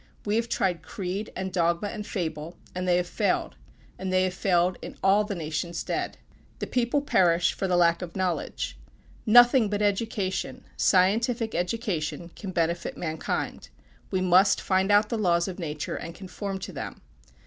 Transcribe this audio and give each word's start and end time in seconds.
We 0.25 0.35
have 0.37 0.49
tried 0.49 0.81
creed, 0.81 1.31
and 1.35 1.53
dogma 1.53 1.89
and 1.89 2.07
fable, 2.07 2.57
and 2.73 2.87
they 2.87 2.97
have 2.97 3.05
failed; 3.05 3.55
and 3.99 4.11
they 4.11 4.23
have 4.23 4.33
failed 4.33 4.79
in 4.81 4.97
all 5.03 5.23
the 5.23 5.35
nations 5.35 5.83
dead. 5.83 6.17
The 6.57 6.65
people 6.65 7.03
perish 7.03 7.53
for 7.53 7.67
the 7.67 7.77
lack 7.77 8.01
of 8.01 8.15
knowledge. 8.15 8.79
Nothing 9.27 9.69
but 9.69 9.83
education 9.83 10.63
scientific 10.75 11.53
education 11.53 12.31
can 12.35 12.49
benefit 12.49 12.97
mankind. 12.97 13.69
We 14.09 14.21
must 14.21 14.59
find 14.59 14.91
out 14.91 15.09
the 15.09 15.19
laws 15.19 15.47
of 15.47 15.59
nature 15.59 15.97
and 15.97 16.15
conform 16.15 16.57
to 16.61 16.73
them. 16.73 17.01